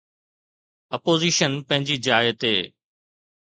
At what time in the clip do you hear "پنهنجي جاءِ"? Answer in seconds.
1.67-2.25